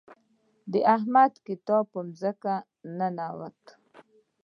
د 0.71 0.73
احمد 0.95 1.33
کتاب 1.47 1.83
په 1.93 1.99
ځمکه 2.19 2.53
ننوت. 2.97 3.61